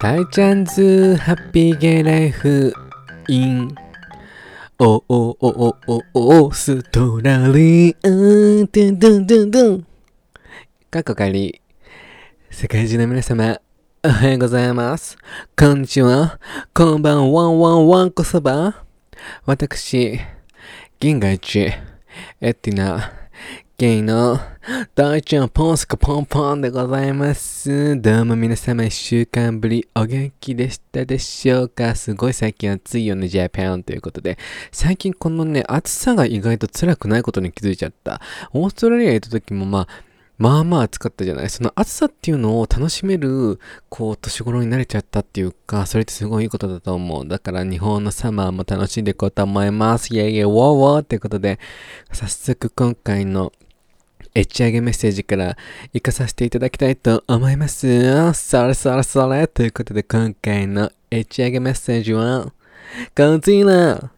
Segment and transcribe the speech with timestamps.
[0.00, 2.72] 大ちゃんズハッピーゲイライフ
[3.28, 3.74] イン。
[4.78, 5.76] おおおお
[6.14, 9.86] おおーストラリアドゥンドゥンドゥンドゥン。
[10.90, 11.60] かっこかり
[12.50, 13.60] 世界中の皆様
[14.02, 15.18] おはようございます。
[15.54, 16.40] こんにちは。
[16.72, 17.44] こんばんは。
[17.44, 18.86] んわんわんこそば。
[19.44, 20.18] 私
[20.98, 21.74] 銀河一エ
[22.40, 23.12] ッティナ
[23.76, 24.40] ゲイの
[24.94, 27.98] 大ちゃんポンスカポンポンでございます。
[27.98, 34.36] どうも皆様一週間ぶりお元気でしたでしょうかすごい最近暑いよね、ジャパンということで。
[34.70, 38.20] 最近このね、暑さが意外と辛くないことに気づいちゃった。
[38.52, 39.88] オーストラリア行った時もまあ、
[40.36, 47.26] まあまあ暑かったじゃないその暑さっていうのを楽しめる、こう、年頃に慣れちゃったっていうか、それってすごいいいことだと思う。
[47.26, 50.14] だから日本のサマーも楽しんでいこうと思います。
[50.14, 51.58] イェイイェイ、ウォーウォーってことで、
[52.12, 53.52] 早速今回の
[54.34, 55.56] エッチ上げメッセージから
[55.92, 58.32] 行かさせていただきたいと思います。
[58.32, 59.46] それそれそれ。
[59.48, 62.52] ということで今回のエッチ上げメッセージは
[63.16, 64.10] こちら。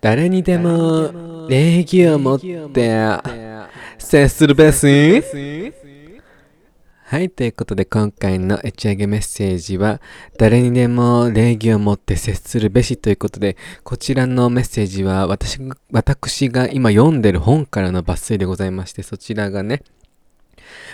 [0.00, 3.18] 誰にでも礼儀を持って
[3.98, 5.22] 接するべし
[7.12, 10.00] はい、ということで今回の打ち上げメッセージは
[10.38, 15.58] 誰にでも礼儀を持って接するべしということでこちらのメッセージは私
[15.90, 19.82] 私が今読んでる本からの抜粋でございましてそちらがね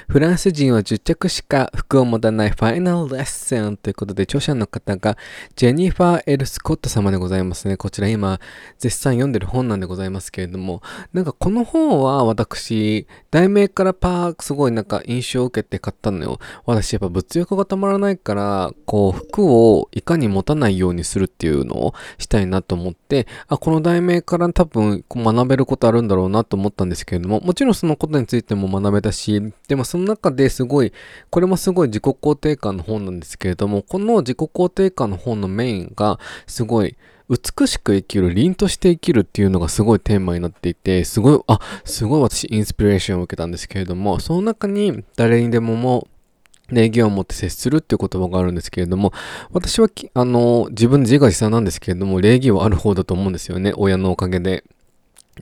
[0.08, 5.16] フランス人は10着しか服を持たないファイナルレッスンということで、著者の方が
[5.56, 7.76] ジェニファー・エル・スコット様でございますね。
[7.76, 8.40] こちら今、
[8.78, 16.38] 絶賛読んでる本なんでございますけれども、なんかこの本は私、題名からパークすごいなんか印象を受けて買ったのよ。
[16.66, 30.92] 私やっぱ物欲が止まらないから、こう服をいかに持たないようにするっていうのをしたいなと思って、あ、この題名から多分学べることあるんだろうなと思ったんですけれども、もちろんそのことについても学べたし、でもその中ですごい、
[31.30, 36.96] これもすごい自己肯定感の本なんですけれども、この自己肯定感の本のメインがすごい
[37.28, 46.08] 美しく生きる、凛として生きるっていうのがすごいテーマになっていて、すごい、あ、すごい私インスピレーションを受けたんですけれども、その中に誰にでもも
[46.70, 49.12] 礼儀を持って接するっていう言葉があるんですけれども、
[49.52, 53.72] 私は、あの、自分自画自賛なんですけれども、礼儀はある方だと思うんですよね。
[53.76, 54.64] 親のおかげで。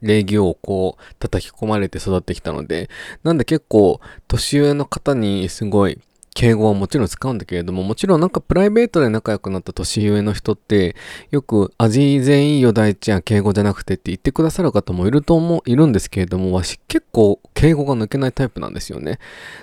[0.03, 2.91] 礼儀をこう叩き込まれて育ってきたので、
[3.23, 5.99] なんで結構年上の方にすごい
[6.37, 10.95] 敬語はもちろん使うんだけれども、もちろんなんかプライベートで仲良くなった年上の人って、
[11.31, 19.19] よく味全員よ大ちゃん敬語じゃなくてって言ってくださる方もいると思う、いるんですけれども、わし結構敬語が抜けないタイプなんですよね。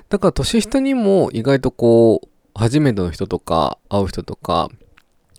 [0.09, 4.69] だから年下にも意外とこう、初めての人とか会う人とか、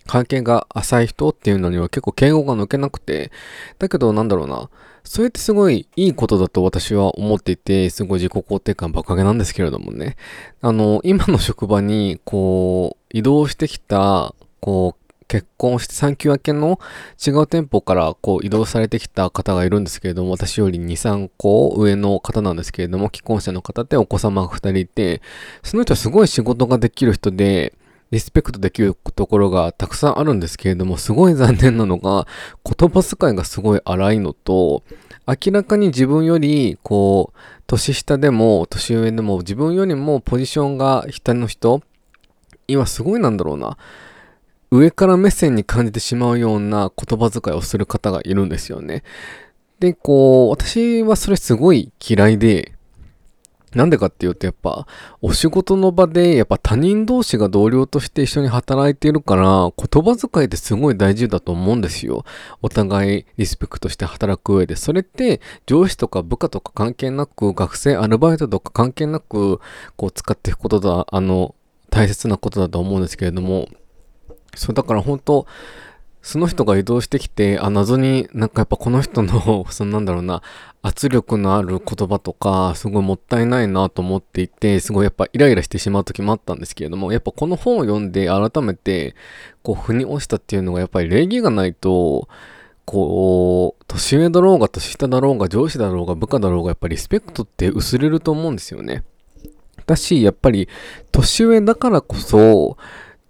[0.07, 3.31] 関係が浅い人っていうのには結構敬語が抜けなくて、
[3.79, 4.69] だけどなんだろうな、
[5.05, 10.17] それってすごいいいことだと私は思っていて、すごい自己肯定感ばかげなんですけれどもね。
[10.63, 16.79] あの、今の職場に、こう、移動してきた、こう、結婚して産休明けの
[17.25, 25.23] 違う店舗からこう移動されてきた方がいるんですけれども、私より2、3個上の方なんですけれども、既婚者の方でお子様が2人いて、
[25.63, 27.75] その人はすごい仕事ができる人で、
[28.11, 32.27] リスペクトできるところがたくさんあるんですけれども、すごい残念なのが、
[32.65, 34.83] 言葉遣いがすごい荒いのと、
[35.27, 41.83] 明らかに自分より、こう、年下でも、年上でも、自分よりもポジションが下の人、
[42.69, 43.77] 今すごいなんだろうな、
[44.71, 49.03] 上から目線に感じてしまうような言葉遣いをする方がいるんですよね。
[49.81, 52.73] で、こう、私はそれすごい嫌いで、
[53.75, 54.87] なんでかっていうとやっぱ
[55.21, 62.25] お仕事の場でやっぱ他人同士が同僚として一緒に働いているから言葉遣いってすごい大事だと思うんですよ。
[62.63, 64.77] お互いリスペクトして働く上で。
[64.77, 69.61] それって上司とか部下とか関係なく学生アルバイトとか関係なく
[69.97, 71.55] こう使っていくことだ、あの
[71.91, 73.69] 大切なことだと思うんですけれども
[74.57, 75.47] そうだから本当
[76.25, 80.41] その人が移動してきて、あ、謎になんかやっぱこの人の、 そのなんだろうな、
[80.81, 89.15] 圧力のある言葉とか、すごいもったいないなと思っていて、すごいやっぱイライラしてしまう時もあったんですけれども、やっぱこの本を読んで改めて、
[89.63, 92.27] こう、腑に落ちたっていうのがやっぱり礼儀がないと、
[92.87, 99.05] こう、年上だろうが年下だろうが上司だろうが部下だろうがやっぱりリスペクトって薄れると思うんですよね。
[99.85, 100.71] だし、やっぱり
[101.13, 102.79] 年上だからこそ、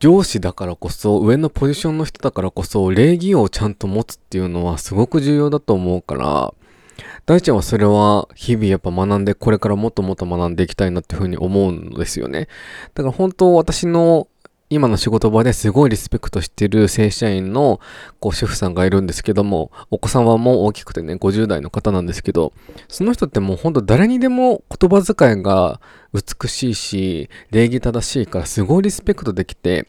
[0.00, 6.54] 上司だからこそ、上のポジションの人だからこそ、礼儀をちゃんと持つっていうのはすごく重要だと思うから、
[7.26, 12.48] 大ちゃんはそれは日々やっぱ学んで、これからもっともっと学んでいきたいなっていうふうに思うんですよね。
[12.94, 14.28] だから本当私の
[14.70, 17.80] 今の仕事場ですごいリスペクトしてる正社員の
[18.18, 22.52] こう主婦さんがいるんですけども、お子さんはもう大きくてね、50代の方なんですけど、
[22.88, 25.80] その人ってもうほんと誰にでも言葉遣いが
[26.12, 29.86] 美しいし、礼儀正しいからすごいリスペクトできて、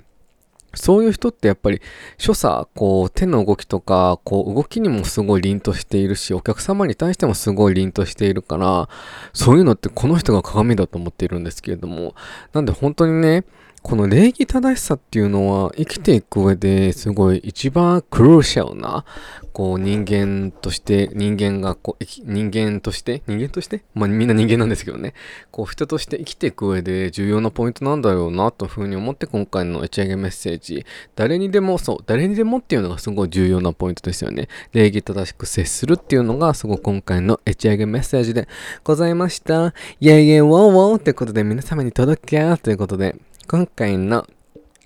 [0.75, 1.81] そういう人ってやっぱり
[2.17, 8.89] 所作、こう手の動きとか、こう動きにもすごい凛としているし、お客様に対してもすごい凛としているから、
[9.33, 12.13] そういうのってこの人が鏡だと思っているんですけれども、
[12.51, 13.45] なんで本当にね、
[13.87, 19.05] この礼儀正しさっていうのは生きていく上ですごい一番クルーシャルな、
[19.53, 23.83] こう人間として、人間がこう、人間として、人間として？
[23.93, 25.13] まあみんな人間なんですけどね、
[25.51, 30.83] こう人として生きていく上で重要なポイントなんだろうなというふうに思って今回の打ち上げメッセージ、
[31.15, 34.47] 誰にでも、そう、誰にでもっていうのがすごい重要なポイントですよね。
[34.73, 38.47] 礼儀正しく接するっていうのがすごい今回の打ち上げメッセージで
[38.83, 39.75] ございました。
[39.99, 43.15] イェイイェイウォーウォーということで皆様に届けやということで、
[43.47, 44.25] 今回の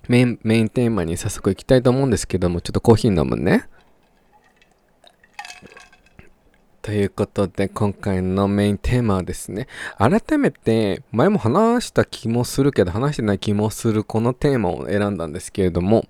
[0.06, 3.68] メインメインテーマに早速いきたいと思うんですけども、ちょっとコーヒー飲むね。
[6.82, 9.66] ということで、今回のメインテーマはですね、
[9.96, 16.04] 改めて、前も話した気もするけど、話してない気もするこのテーマを選んだんですけれども、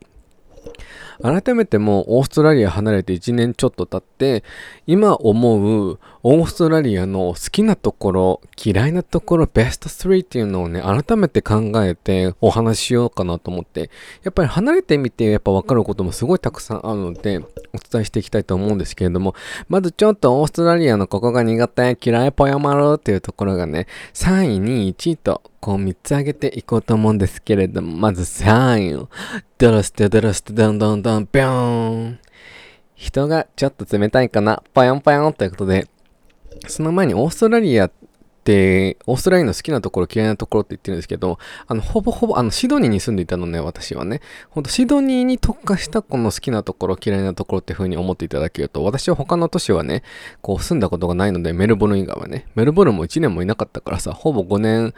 [1.23, 4.45] 改めてもうオーストラリア離れて1年ちょっと経って、
[4.87, 13.91] 今思うオーストラリアの好きなところ、嫌いなところ、ベスト3っていうのをね、改めて考えてお話ししようかなと思って、
[14.23, 17.43] やっぱり離れてみてやっぱ分かることもすごいたくさんあるので、お
[17.79, 19.35] 伝えしていきたいと思うんですけれども、
[19.69, 29.11] まずちょっとオーストラリアのここが苦手、嫌いぽよまるっていうところがね、3位、2位、1位とこう3つ上げていこうと思うんですけれども、まず3位を。
[29.59, 32.19] ドロステドロステドンドンドン、ビョーン。
[32.95, 35.87] 人がちょっと冷たいかな、ぽよんぽよんということで、
[36.67, 37.93] その前にオーストラリアっ
[38.45, 44.21] て、オーストラリアの好きなところ、嫌いなところって言ってるんですけど、あの、ほぼほぼ、あの、シドニーに住んでいたのね、私はね。
[44.49, 50.03] ほんと、シドニーに特化したこの好きなところ、嫌いなところっていう風に思っていただけると、私は他の都市はね、
[50.43, 54.95] こう住んだことがないので、メルボルン以外はね、メルボルンも1年もいなかったからさ、ほぼ5年、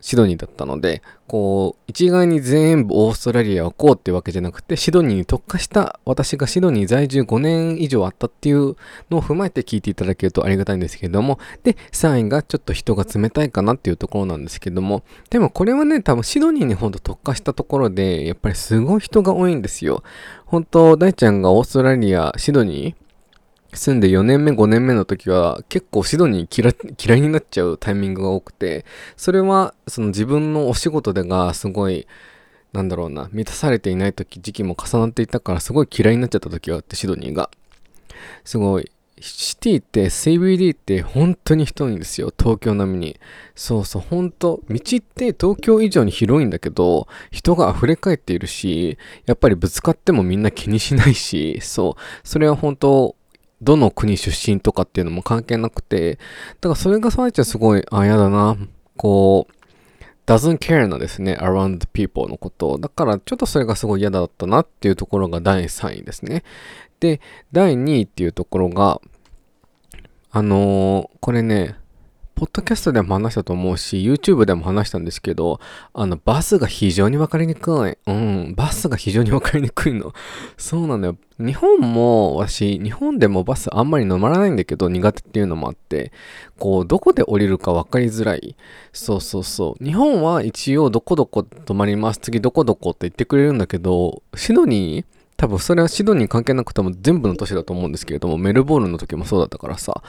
[0.00, 8.76] シドニーだったので、こう、一概に全部オーストラリアをこうってわけじゃなくて、シドニーに特化した私がシドニー在住5年以上あったっていう
[9.10, 20.02] のを踏まえて聞いていただけるとありがたいんですけれども、で、3位がちょっと人が冷たいかなっていうところなんですけども、でもこれはね、多分シドニーにほんと特化したところで、やっぱりすごい人が多いんですよ。
[20.46, 23.07] 本当大ちゃんがオーストラリア、シドニー
[23.74, 26.48] 住んで4年目、5年目の時は結構シドニー
[27.04, 28.84] 嫌いになっちゃうタイミングが多くて、
[29.16, 32.06] それはその自分のお仕事でがすごい、
[32.72, 37.50] なんだろうな、満たされていない時、時期も重なっていたからすごい嫌いになっちゃった時があって、シドニーが。
[38.44, 42.32] すごい、シティって CBD って本当に人多いんですよ。
[42.36, 43.20] 東京並みに。
[43.54, 53.16] そうそう、本当道って東京以上に広いんだけど、人が溢れ返っているし、やっぱりぶつかってもみんな気にしないし、そう、それは本当
[53.60, 56.18] どの国出身とかっていうのも関係なくて、
[56.60, 58.56] だからそれがさえちゃすごい、あ、やだな、
[58.96, 59.52] こう、
[60.26, 62.78] doesn't care なですね、around people のこと。
[62.78, 66.44] だからちょっとそれがすごい嫌だったなっていうところが第3位ですね。
[67.00, 67.20] で、
[67.50, 69.00] 第2位っていうところが、
[70.30, 71.77] あのー、これね、
[72.38, 75.58] ポッドキャストでも話したと思うし、YouTube でも話したんですけど、
[75.92, 77.98] あの、バスが非常に分かりにくい。
[78.06, 80.12] うん、バスが非常に分かりにくいの。
[80.56, 81.16] そうなのよ。
[81.40, 86.12] 日本も、私、日本でもバスあんまり乗まらないんだけど、苦手っていうのもあって、
[86.60, 88.54] こう、どこで降りるか分かりづらい。
[88.92, 89.84] そうそうそう。
[89.84, 92.20] 日本は一応、どこどこ止まります。
[92.20, 100.02] 次、どこどこって言ってくれるんだけど、シドニー多分それはシドニー関係なくても全部の都市だと思うんですけれども、メルボルンの時もそうだったからさ、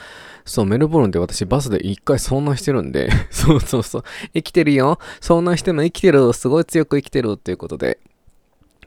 [0.43, 4.97] そう、メルボルンで私バスで一回遭難してるんで、 そうそうそう、生きてるよ。
[5.21, 6.33] 遭難しても生きてる。
[6.33, 7.99] すごい強く生きてるっていうことで、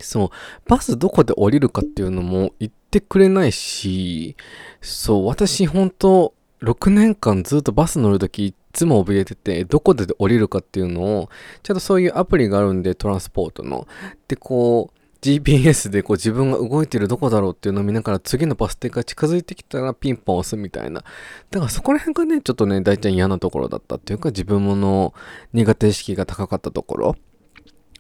[0.01, 4.35] そう、バスどこで降りるかっていうのも言ってくれないし、
[4.81, 11.31] そう、私本当6年間ずっとバス乗るときいつも怯えてて、どこで降りるかっていうのを、
[11.63, 13.87] ちゃんとそういうアプリがあるんで、トランスポートの。
[14.27, 21.05] で、こう、GPS でこう自分が動いてるどこだろうっていうのを見ながら次のバス停が近づいてきたらピンポン押すみたいな。
[21.51, 25.15] だからそこら辺がね、ちょっとね、大体嫌なところだったっていうか自分もの
[25.53, 27.17] 苦手意識が高かったところ。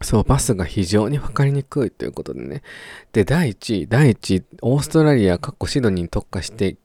[0.02, 2.62] そう、バスが非常に分かりにくいということでね。
[3.12, 6.76] で、第1位、第1位、オーストラリア、カッコシドニーに特化して、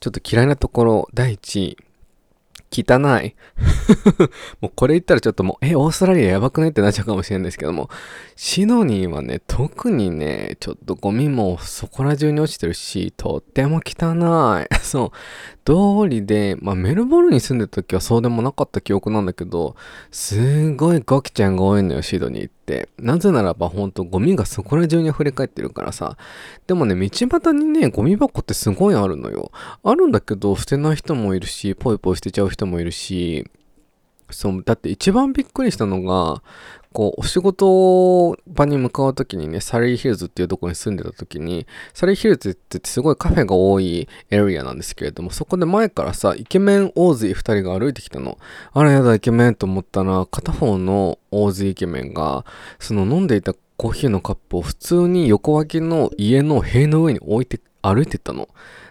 [0.00, 1.76] ちょっと嫌いなところ、第1位、
[2.74, 3.34] 汚い。
[4.60, 7.88] もうこれ言ったらちょっともう、え、オーストラリアやばくねってなっちゃうかもしれないんですけども、
[8.36, 14.74] シドニーはね、特にね、ちょっとゴミもそこら中に落ちてるし、とっても汚い。
[14.82, 15.18] そう。
[15.64, 19.76] 通りで、まあメルボルンに住んでた時はそうでもなかった記憶なんだけど、
[20.10, 22.88] すごいガキちゃんが多いのよ、シドニーって。
[22.98, 26.16] なぜならばほんとゴミがそこら中に溢れ返ってるからさ。
[26.66, 29.50] でもね、道端にね、ゴミ箱ってすごいあるのよ。
[29.82, 33.46] あるんだけど、捨てない人もいるし、ポイポイ捨てちゃう人もいるし、
[34.30, 36.42] そう、だって一番びっくりしたのが、
[36.94, 48.38] こう、お仕事場に向かうときにね、サリーヒルズっていうところに住んでたときに、サリーヒルズってすごいカフェが多いエリアなんですけれども、そこで前からさ、イケメンオーズイ二人が歩いてきたの。
[48.72, 52.44] あらやだ、イケメンと思ったら、片方のオーズイケメンが、
[52.78, 58.48] その飲んでいたコーヒーのカップを普通に横脇の家の塀の上に置いて歩いてったの。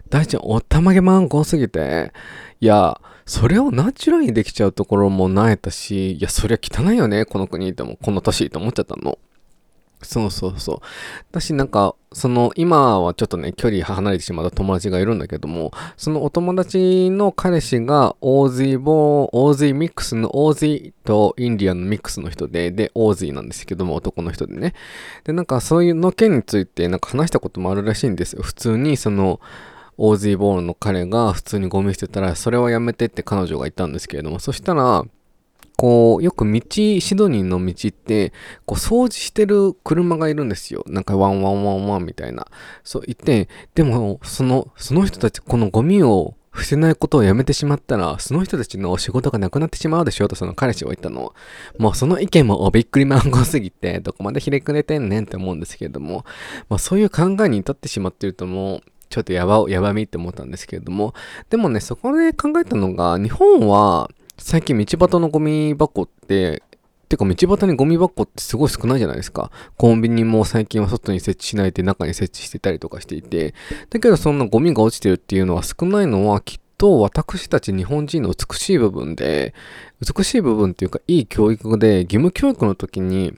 [0.09, 2.11] 大ちゃん、おったまげマンゴーすぎて、
[2.59, 9.17] いや、それをナチュラルにできちゃうところもなえたし、いや、そりゃ汚いよね、この国でも、この年と思っちゃったの。
[10.03, 10.79] そうそうそう。
[11.31, 24.73] 私なんか、その、今はちょっとね、距離離れてしまった友達がいるんだけども、そのお友達の彼氏が、 Aussie boy、Aussie mix の、 Aussie とインディアンのミックスの人で、で、 Aussie なんですけども、男の人でね。
[25.23, 28.43] で、なんかそういうの件について、なんか話したこともあるらしいんですよ。
[28.43, 29.39] 普通に、その、
[29.97, 35.03] Aussie boy の彼が普通にゴミ捨てたら、それはやめてって彼女が言ったんですけれども、そしたら、
[35.75, 38.31] こう、よく道、シドニーの道って、
[38.65, 40.83] こう、掃除してる車がいるんですよ。
[40.87, 42.47] なんか、ワンワンワンワンみたいな。
[42.83, 51.33] そう言って、でも、その、その人たち、このゴミを捨てないことをやめてしまったら、その人たちの仕事がなくなってしまうでしょとその彼氏は言ったの。
[51.79, 56.25] もうその意見もおびっくりマンゴーすぎて、どこまでひれくれてんねんって思うんですけれども、
[56.69, 58.81] まあそういう考えに至ってしまってるともう、
[59.13, 61.13] ちょっとやば、やばみって思ったんですけれども、
[61.51, 66.63] でもね、そこで考えたのが、日本は最近道端のゴミ箱って、
[67.09, 69.51] てか道端にゴミ箱ってすごい少ないじゃないですか。
[69.77, 73.53] コンビニも最近は外に設置しないで中に設置してたりとかしていて、
[73.91, 79.53] だけどそんなゴミが落ちてるっていうのは少ないのはきっと私たち日本人の美しい部分で、
[80.01, 83.35] 美しい部分っていうかいい教育で義務教育の時に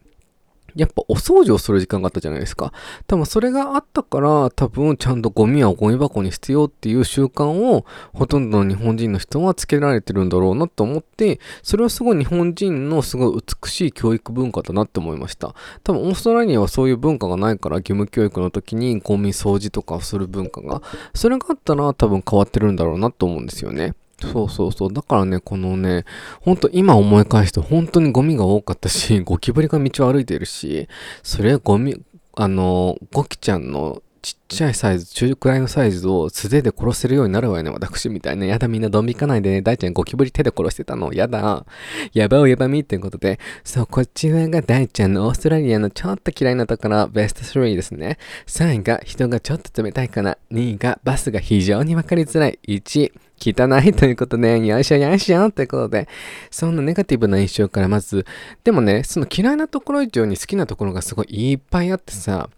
[0.75, 2.73] やっぱお掃除をする時間があったじゃないですか。
[3.07, 15.55] 多分それがあったから、多分ちゃんとゴミはゴミ箱に捨てよっていう習慣をほとんどの日本人の人はつけられてるんだろうなと思って、それはすごい日本人のすごい美しい教育文化だなって思いました。
[15.83, 20.81] 多分オーストラリアはそういう文化がないから義務教育の時にゴミ掃除とかする文化が、
[21.13, 23.93] それがあったら多分変わってるんだろうなと思うんですよね。
[24.21, 24.93] そうそうそう。
[24.93, 26.05] だからね、このね、
[26.41, 30.87] ほんと今思い返すと本当にゴミが多かったし、 ゴキブリが道を歩いてるし、
[31.23, 32.01] それはゴミ、
[32.35, 38.47] あの、ゴキちゃんのちっちゃいサイズ、中くらいのサイズを素手で殺せるようになるわよね、私みたいな。
[38.47, 39.61] やだ、みんなドン引かないでね。
[39.61, 41.13] 大ちゃんゴキブリ手で殺してたの。
[41.13, 41.63] やだ。
[42.11, 43.39] やばおやばみっていうことで。
[43.63, 48.17] そう、こっちらが大ちゃんのオーストラリアのちょっと嫌いなところ、ベスト3ですね。
[48.47, 50.39] 3位が人がちょっと冷たいかな。
[50.51, 52.57] 2位がバスが非常にわかりづらい。
[52.67, 56.07] 1位汚いということで、よいしょよいしょということで、
[56.49, 58.25] そんなネガティブな印象からまず、
[58.63, 62.49] でもね、その嫌いなところ以上に好きなところがすごいいっぱいあってさ、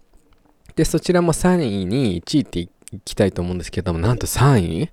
[0.78, 2.70] で、そちらも3位に1位ってい
[3.04, 4.90] きたいと思うんですけども、なんと3位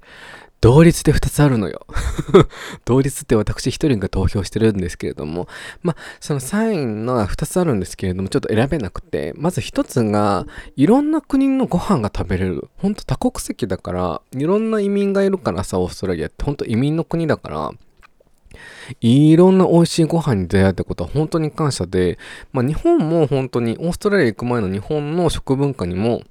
[0.59, 1.85] 同率で2つあるのよ
[2.85, 5.47] 同率って私1人が投票してるんですけれども、
[5.83, 12.67] まあ、その3位のが2つあるんですけれども、ちょっと選べなくて、まず1つが、いろんな国のご飯が食べれる。
[12.77, 17.71] ほんと多国籍だから、いろんな移民がいるからさ、オーストラリアってほんと移民の国だから、
[19.01, 22.17] いろんな美味しいご飯に出会えたことは本当に感謝で、
[22.51, 26.21] まあ日本も本当にオーストラリア行く前の日本の食文化にも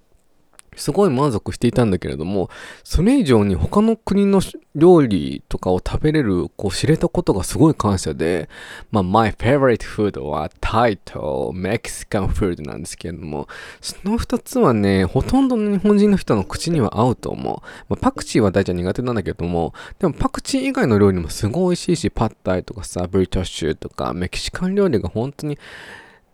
[0.77, 2.51] すごい満足していたんだけれども、
[2.83, 4.41] それ以上に他の国の
[4.75, 8.49] 料理とかを食べれる、こう知れたことがすごい感謝で、
[8.91, 13.49] まあ、my favorite food はタイとメキシカンフードなんですけれども、
[13.81, 17.57] その二つはね、ほとんどの日本人の人の口には合うと思う。
[17.89, 25.59] まあ、パクチーは大体苦手なんだけども、でもパクチー以外の料理もすごい美味しいし、パッタイとかさ、ブリトッシュとか、メキシカン料理が本当に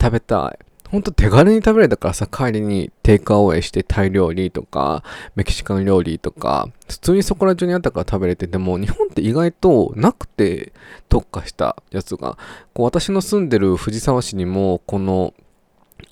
[0.00, 0.69] 食べたい。
[0.90, 5.04] ほんと手軽に食べれたからさ、帰りにテイクアウェイしてタイ料理とか、
[5.36, 10.72] メキシカン料理とか、普通にそこら中にあったから食べれて、でも日本って意外となくて
[11.08, 12.36] 特化したやつが、
[12.74, 15.32] こう私の住んでる藤沢市にも、この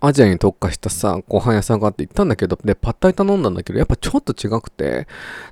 [0.00, 5.06] アジアに特化したさ、ご飯屋さんがあって行ったんだけど、で、パッタイ頼んだんだけど、やっぱちょっと違くて、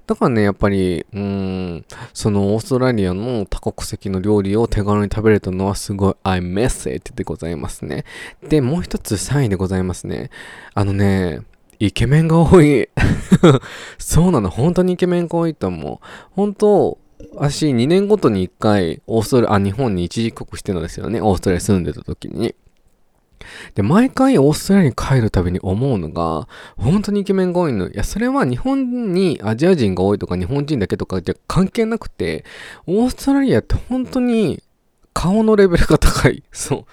[0.06, 8.04] だからね、やっぱり、うーん、そのオーストラリアの多国籍の料理を手軽に食べれたのはすごい I miss it でございますね。
[8.48, 10.30] で、もう一つ3位でございますね。
[10.74, 11.40] あのね、
[11.78, 12.88] イケメンが多い。
[13.98, 16.06] そうなの、本当にイケメンが多いと思う。
[16.32, 16.98] 本当、
[17.34, 21.20] 私2年ごとに1回、オーストラリア、あ、日本に一時帰国してるんですよね。
[21.20, 22.54] オーストラリア住んでた時に。
[23.74, 27.88] で、毎回オーストラリアに帰るたびに思うのが、本当にイケメンが多いの。
[27.88, 32.44] いや、それは日本にアジア人が多いとか日本人だけとかじゃ関係なくて、
[32.86, 34.62] オーストラリアって本当に
[35.12, 36.42] 顔のレベルが高い。
[36.52, 36.84] そう。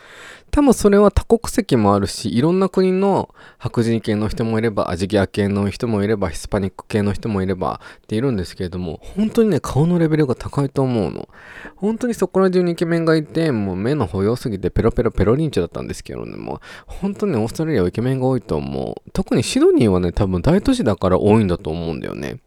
[0.54, 11.28] 多分それは多国籍もあるし、いろんな国の白人系の人もいれば、アジギア系の人もいれば、ヒスパニック系の人もいればっているんですけれども、本当にね、顔のレベルが高いと思うの。
[11.76, 19.10] 本当にそこら中にイケメンがいて、もう目の保養すぎてペロペロペロリンチだったんですけどね、もう本当にオーストラリアはイケメンが多いと思う。
[19.12, 22.34] 特にシドニーはね、多分大都市だから多いんだと思うんだよね。
[22.34, 22.38] っ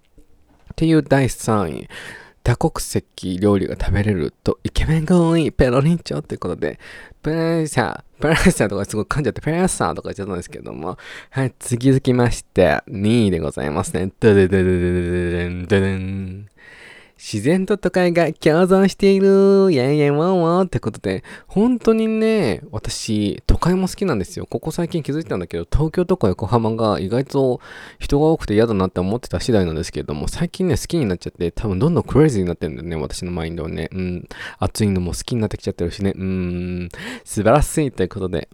[0.76, 1.88] ていう第3位。
[2.46, 6.78] 多国籍料理が食べれるとイケメンが多いペロリンチョっていうことで、
[7.20, 10.96] プレッシャー、プレッシャーとかすごい噛んじゃって、プレッシャーとか言っちゃったんですけども、
[11.30, 14.12] はい、続きまして、2位でございますね。
[14.20, 16.46] ドゥドゥドゥドゥドゥドゥドゥン。
[17.18, 24.46] 自然と都会が共存しているイェイイェイワンワンってことで、本当にね、私、都会も好きなんですよ。
[24.46, 27.60] ここ最近気づいたんだけど、東京とか横浜が意外と
[27.98, 33.88] 人が多くて嫌だなって思ってた次第なんですけれども、最近ね、好きになっちゃって、多分どんどんクレイジーになってるんだよね、私のマインドはね。
[33.92, 36.12] うん、暑いのも好きになってきちゃってるしね。
[36.14, 36.88] うん、
[37.24, 38.48] 素晴らしいということで、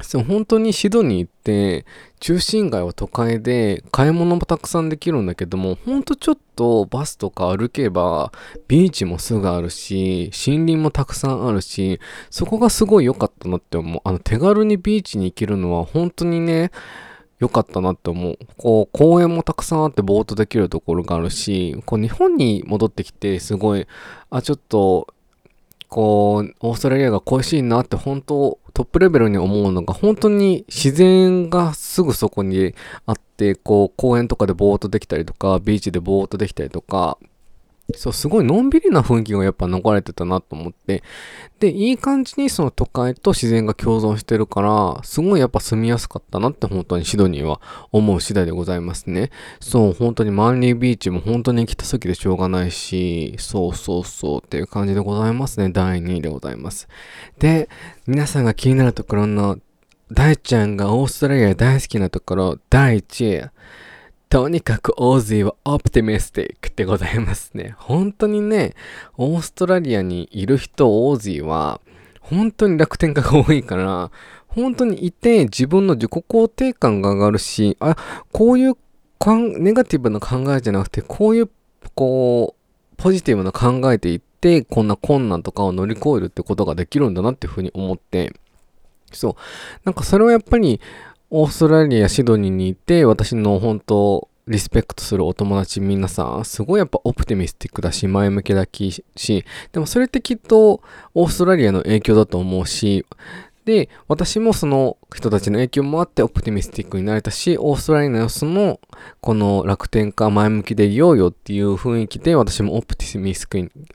[0.00, 1.84] そう、本当にシドニーって、
[2.20, 8.32] 中心街は都会で買い物もたくさんできるんだけども、ほんとちょっとバスとか歩けば、
[8.68, 12.00] ビーチもすぐあるし、森林もたくさんあるし、
[12.30, 14.00] そこがすごい良かったなって思う。
[14.04, 16.70] あの、手軽にビーチに行けるのは本当にね、
[17.40, 18.38] 良かったなって思う。
[18.56, 23.86] こう、公園もたくさんあってボートできるところがあるし、こう、日本に戻ってきて、すごい、
[24.30, 25.08] あ、ちょっと、
[25.88, 37.18] こう、オーストラリアが恋しいなって本当トップレベルに思うのが本当に自然がすぐそこにあって、こう公園とかでぼーっとできたりとか、ビーチでぼーっとできたりとか、
[37.94, 41.02] そう、すごいのんびりな雰囲気がやっぱ流れてたなと思って、
[41.58, 49.30] で、いい感じにその都会と自然が共存してるから、すごいやっぱ住みやすかったなって本当にシドニーは思う次第でございますね。
[49.58, 55.70] そう、本当にマンリービーチも本当に行きたすぎでしょうがないし、そうそうそうっていう感じでございますね。
[55.70, 56.88] 第2位でございます。
[57.38, 57.70] で、
[58.06, 59.58] 皆さんが気になるところの、
[60.12, 63.50] 大ちゃんがオーストラリア大好きなところ、第1位。
[64.30, 67.74] とにかくオージーはオプティミスティックでございますね。
[67.78, 68.74] 本当にね、
[69.16, 71.80] オーストラリアにいる人、オージーは、
[72.20, 74.10] 本当に楽天家が多いから、
[74.48, 77.96] 本当にいて自分の自己肯定感が上がるし、あ、
[78.30, 78.76] こういう
[79.58, 81.50] ネガティブな考えじゃなくて、こういう、
[81.94, 88.34] こう、ポジティブな考えていって、こんな困難とかを乗り越えるってことができるんだなっていうふうに思って、
[89.10, 89.34] そう。
[89.84, 90.80] なんかそれはやっぱり、
[91.30, 100.80] オーストラリア、シドニーにいて、私の本当、リスペクトするお友達皆さん、すごいやっぱオプティミスティックだし、前向きだし、でもそれってきっと
[101.12, 103.04] オーストラリアの影響だと思うし、
[103.68, 108.80] で、私もその人たちの影響もあってオプティミスティックになれたし、オーストラリアの様子も
[109.20, 113.46] この楽天化前向きでいようよっていう雰囲気で私もオプティミス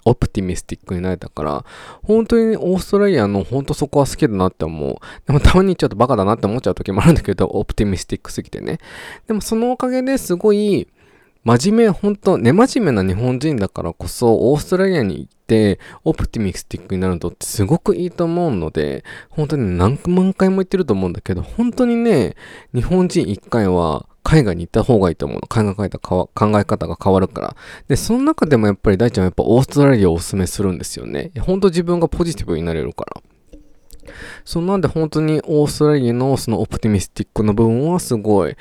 [0.05, 1.65] オプティミスティックになれたから、
[2.03, 4.97] 本当にオーストラリアの本当そこは好きだなって思う。
[5.25, 8.77] でもたまにちょっとバカだなって思っちゃう時もあるんだけど、オプティミスティックすぎてね。
[9.25, 10.87] でもそのおかげですごい
[11.43, 22.35] 真面目、本当根真面目な日本人だからこそ、オーストラリアに行って、オプティミスティックになるとってすごくいいと思うので、本当に何万回も言ってると思うんだけど、本当にね、
[22.73, 25.47] 日本人一回は海外に行った方がいいと思うの。
[25.47, 27.55] 海外た考え方が変わるから。
[27.89, 31.31] で、その中でもやっぱり大ちゃんはやっぱオーストラリアをお勧めするんですよね。
[31.41, 33.21] 本当自分がポジティブになれるから。
[34.45, 38.55] そうなんで本当にオーストラリアのそのオプティミスティックの部分はすごい、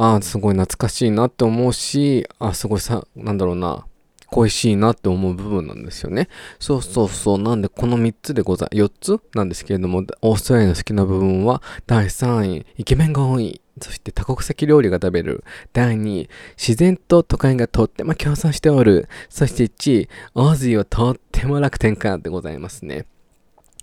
[0.00, 3.84] ああ、すごい懐かしいなって思うし、あすごいさ、なんだろうな、
[4.28, 6.28] 恋しいなって思う部分なんですよね。
[6.60, 7.38] そうそうそう。
[7.38, 13.60] なんで、この3つでござ、4つなんですけれども、オーストラリアの好きな部分は、第3位、イケメンが多い。
[13.80, 15.42] そして多国籍料理が食べる。
[15.72, 19.08] 第2位、自然と都会がとっても共存しておる。
[19.28, 23.06] そして1位、オーズーはとっても楽天家でございますね。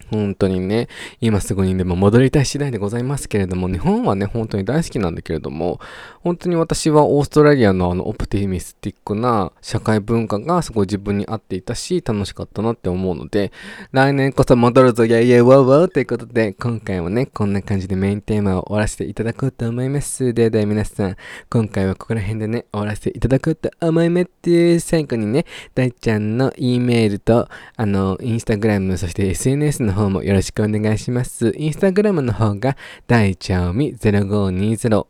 [0.09, 0.87] 本当にね、
[1.21, 5.79] 今すぐにでも戻りたい次第でございますけれども、日本はね、本当に大好きなんだけれども、
[6.21, 13.51] 本当に私はオーストラリアのあの、オプティミスティックな社会文化がすごい自分に合っていたし、楽しかったなって思うので、
[13.91, 20.33] 来年こそ戻るぞ、イェイイェイワーワーということで、今回はね、こんな感じでメインテーマを終わらせていただこうと思います。
[20.33, 21.15] ではでは皆さん、
[21.49, 24.79] 今回はここら辺でね、終わらせていただこうと思います。
[24.79, 31.55] 最後にね、大ちゃんの E メールと、あの、インスタグラム、そして SNS の方もよろしくお願いします。
[31.57, 32.77] インスタグラムの方が、
[33.07, 35.07] 大ちゃおみ0520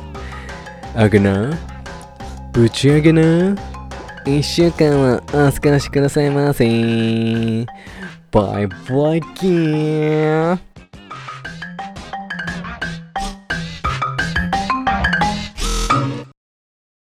[0.94, 1.71] あげな
[2.52, 3.56] ぶち上げな
[4.26, 6.66] 一週間はお過ごしくださいませ。
[8.30, 10.71] バイバイキー